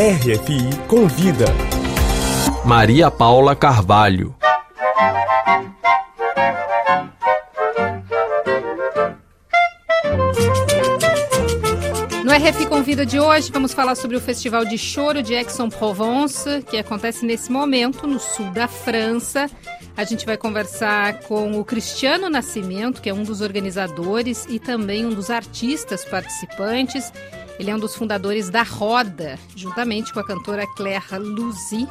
[0.00, 1.46] RFI Convida.
[2.64, 4.32] Maria Paula Carvalho.
[12.22, 16.76] No RF Convida de hoje, vamos falar sobre o Festival de Choro de Aix-en-Provence, que
[16.76, 19.50] acontece nesse momento no sul da França.
[19.96, 25.04] A gente vai conversar com o Cristiano Nascimento, que é um dos organizadores e também
[25.04, 27.12] um dos artistas participantes.
[27.58, 31.88] Ele é um dos fundadores da Roda, juntamente com a cantora Claire Luzy.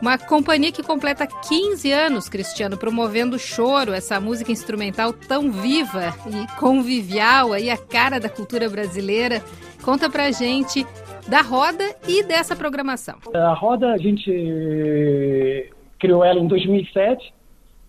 [0.00, 6.14] Uma companhia que completa 15 anos, Cristiano, promovendo o choro, essa música instrumental tão viva
[6.26, 9.42] e convivial, aí a cara da cultura brasileira.
[9.82, 10.86] Conta pra gente
[11.28, 13.18] da Roda e dessa programação.
[13.34, 17.34] A Roda, a gente criou ela em 2007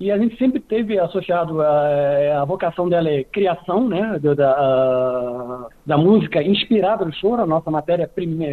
[0.00, 5.98] e a gente sempre teve associado a, a vocação dela é criação, né, da, da
[5.98, 7.42] música inspirada no choro.
[7.42, 8.46] A nossa matéria prima,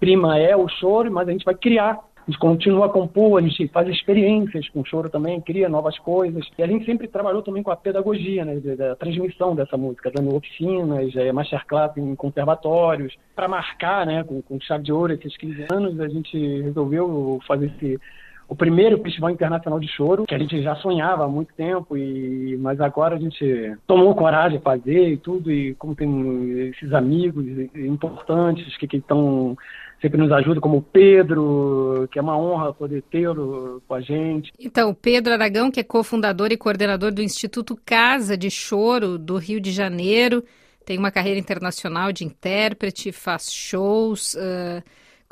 [0.00, 3.42] prima é o choro, mas a gente vai criar a gente continua a compor, a
[3.42, 6.46] gente faz experiências com choro também, cria novas coisas.
[6.56, 10.34] E a gente sempre trabalhou também com a pedagogia, né, da transmissão dessa música, dando
[10.34, 13.16] oficinas, é, masterclass em conservatórios.
[13.34, 17.72] Para marcar, né, com, com chave de ouro esses 15 anos, a gente resolveu fazer
[17.76, 17.98] esse
[18.48, 22.56] o primeiro Festival Internacional de Choro, que a gente já sonhava há muito tempo, e
[22.58, 27.44] mas agora a gente tomou coragem de fazer e tudo, e como tem esses amigos
[27.74, 29.56] importantes que estão
[30.00, 34.52] sempre nos ajudam, como o Pedro, que é uma honra poder tê-lo com a gente.
[34.58, 39.60] Então, Pedro Aragão, que é cofundador e coordenador do Instituto Casa de Choro do Rio
[39.60, 40.42] de Janeiro,
[40.84, 44.34] tem uma carreira internacional de intérprete, faz shows.
[44.34, 44.82] Uh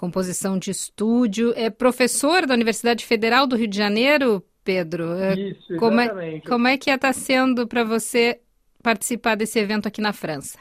[0.00, 1.52] composição de estúdio.
[1.54, 5.12] É professor da Universidade Federal do Rio de Janeiro, Pedro?
[5.12, 8.40] É, Isso, como é, como é que está sendo para você
[8.82, 10.58] participar desse evento aqui na França?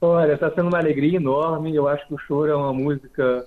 [0.00, 1.72] Olha, está sendo uma alegria enorme.
[1.72, 3.46] Eu acho que o choro é uma música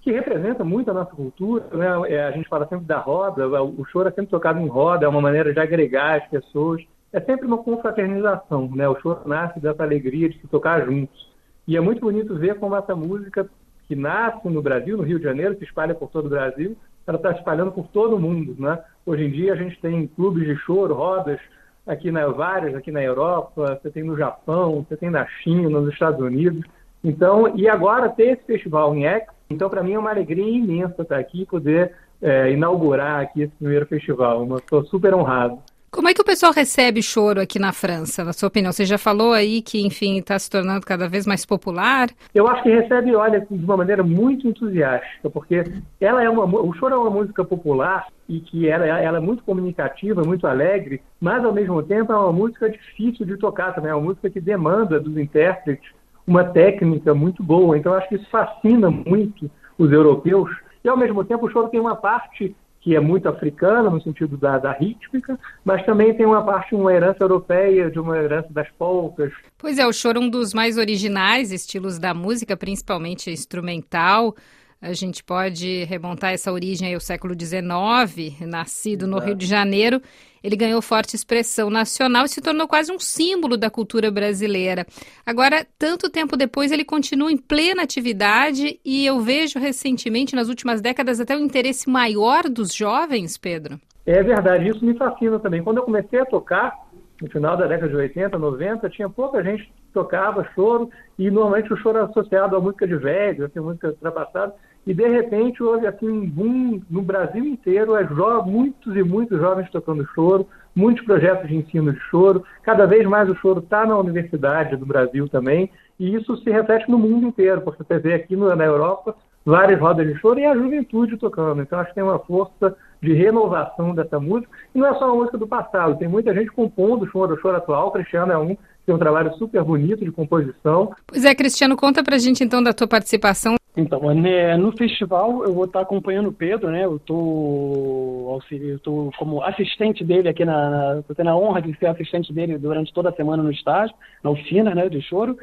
[0.00, 1.66] que representa muito a nossa cultura.
[1.74, 1.86] Né?
[2.14, 5.08] É, a gente fala sempre da roda, o choro é sempre tocado em roda, é
[5.08, 6.82] uma maneira de agregar as pessoas.
[7.12, 8.88] É sempre uma confraternização, né?
[8.88, 11.28] O choro nasce dessa alegria de se tocar juntos.
[11.68, 13.46] E é muito bonito ver como essa música
[13.90, 17.16] que nasce no Brasil, no Rio de Janeiro, se espalha por todo o Brasil, ela
[17.16, 18.54] está espalhando por todo o mundo.
[18.56, 18.78] Né?
[19.04, 21.40] Hoje em dia a gente tem clubes de choro, rodas,
[21.84, 25.92] aqui na várias aqui na Europa, você tem no Japão, você tem na China, nos
[25.92, 26.64] Estados Unidos.
[27.02, 31.02] Então, e agora ter esse festival em Ex, então para mim é uma alegria imensa
[31.02, 34.46] estar aqui e poder é, inaugurar aqui esse primeiro festival.
[34.56, 35.58] Estou super honrado.
[35.90, 38.72] Como é que o pessoal recebe choro aqui na França, na sua opinião?
[38.72, 42.08] Você já falou aí que, enfim, está se tornando cada vez mais popular.
[42.32, 45.64] Eu acho que recebe, olha, de uma maneira muito entusiástica, porque
[46.00, 49.42] ela é uma, o choro é uma música popular e que ela, ela é muito
[49.42, 53.94] comunicativa, muito alegre, mas ao mesmo tempo é uma música difícil de tocar também, é
[53.94, 55.90] uma música que demanda dos intérpretes
[56.24, 57.76] uma técnica muito boa.
[57.76, 60.48] Então, acho que isso fascina muito os europeus.
[60.84, 64.36] E, ao mesmo tempo, o choro tem uma parte que é muito africana, no sentido
[64.36, 68.68] da, da, rítmica, mas também tem uma parte, uma herança europeia, de uma herança das
[68.70, 69.32] polcas.
[69.58, 74.34] Pois é, o choro é um dos mais originais estilos da música, principalmente instrumental.
[74.82, 80.00] A gente pode remontar essa origem ao século XIX, nascido no Rio de Janeiro.
[80.42, 84.86] Ele ganhou forte expressão nacional e se tornou quase um símbolo da cultura brasileira.
[85.26, 90.80] Agora, tanto tempo depois, ele continua em plena atividade e eu vejo recentemente, nas últimas
[90.80, 93.78] décadas, até um interesse maior dos jovens, Pedro.
[94.06, 95.62] É verdade, isso me fascina também.
[95.62, 96.74] Quando eu comecei a tocar,
[97.20, 101.70] no final da década de 80, 90, tinha pouca gente que tocava choro e normalmente
[101.70, 104.54] o choro era associado à música de velho, assim, música ultrapassada
[104.86, 108.06] e de repente houve assim um boom no Brasil inteiro, é
[108.46, 113.28] muitos e muitos jovens tocando choro, muitos projetos de ensino de choro, cada vez mais
[113.28, 117.60] o choro está na universidade do Brasil também, e isso se reflete no mundo inteiro,
[117.60, 119.14] porque você vê aqui no, na Europa
[119.44, 121.62] várias rodas de choro e a juventude tocando.
[121.62, 124.50] Então acho que tem uma força de renovação dessa música.
[124.74, 127.56] E não é só uma música do passado, tem muita gente compondo choro, o choro
[127.56, 127.88] atual.
[127.88, 128.56] O Cristiano é um,
[128.86, 130.92] tem um trabalho super bonito de composição.
[131.06, 135.54] Pois é, Cristiano, conta pra gente então da tua participação então, né, no festival eu
[135.54, 136.84] vou estar acompanhando o Pedro, né?
[136.84, 141.76] Eu tô, eu tô como assistente dele aqui na, na tô tendo a honra de
[141.78, 145.38] ser assistente dele durante toda a semana no estágio, na oficina, né, de choro.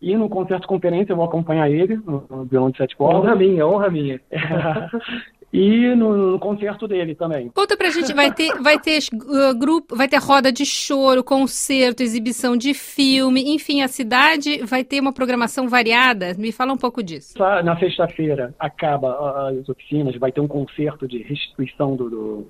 [0.00, 3.22] E no concerto conferência eu vou acompanhar ele, no violão de sete cordas.
[3.22, 4.20] Honra minha, honra minha.
[5.52, 7.50] e no, no, concerto dele também.
[7.50, 12.02] Conta pra gente, vai ter, vai ter uh, grupo, vai ter roda de choro, concerto,
[12.02, 16.34] exibição de filme, enfim, a cidade vai ter uma programação variada.
[16.38, 17.38] Me fala um pouco disso.
[17.38, 22.46] Na sexta-feira acaba as oficinas, vai ter um concerto de restituição do, do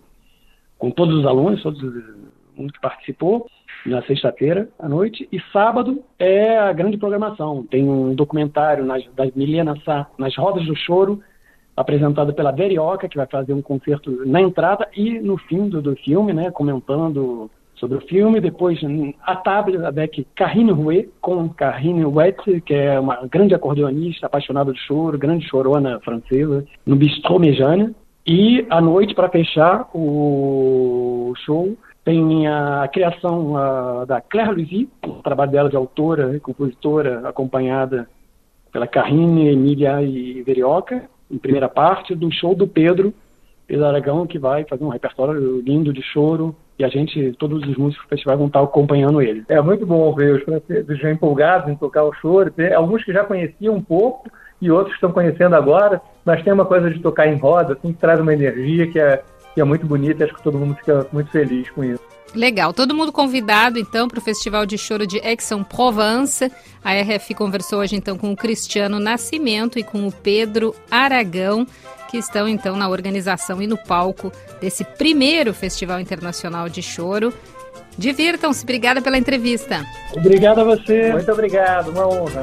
[0.79, 1.79] com todos os alunos, todo
[2.57, 3.49] mundo que participou.
[3.85, 7.65] na sexta-feira à noite, e sábado é a grande programação.
[7.65, 11.21] Tem um documentário nas, da Milena Sá, Nas Rodas do Choro,
[11.77, 15.97] apresentado pela Verioca, que vai fazer um concerto na entrada e no fim do, do
[15.97, 18.41] filme, né, comentando sobre o filme.
[18.41, 18.79] Depois,
[19.25, 24.79] a table avec Karine Rouet, com Karine Rouet, que é uma grande acordeonista, apaixonada de
[24.81, 27.95] choro, grande chorona francesa, no Bistrot Mejane.
[28.25, 35.23] E à noite, para fechar o show, tem a criação uh, da Claire Luzy, o
[35.23, 38.09] trabalho dela de autora e compositora, acompanhada
[38.73, 41.03] pela Carine, Emília e Verioca,
[41.33, 43.13] em primeira parte, do show do Pedro,
[43.67, 47.77] Pedro Aragão, que vai fazer um repertório lindo de choro, e a gente, todos os
[47.77, 49.45] músicos do festival vão estar acompanhando ele.
[49.49, 53.13] É muito bom ver os franceses já empolgados em tocar o choro, tem alguns que
[53.13, 54.31] já conheciam um pouco
[54.61, 57.99] e outros estão conhecendo agora, mas tem uma coisa de tocar em roda, assim, que
[57.99, 59.23] traz uma energia que é,
[59.55, 62.12] que é muito bonita e acho que todo mundo fica muito feliz com isso.
[62.35, 66.51] Legal, todo mundo convidado então para o Festival de Choro de Aix-en-Provence.
[66.83, 71.67] A RF conversou hoje então com o Cristiano Nascimento e com o Pedro Aragão
[72.13, 74.31] que estão então na organização e no palco
[74.61, 77.33] desse primeiro Festival Internacional de Choro.
[77.97, 79.83] Divirtam-se, obrigada pela entrevista.
[80.15, 81.11] Obrigado a você.
[81.13, 82.43] Muito obrigado, uma honra.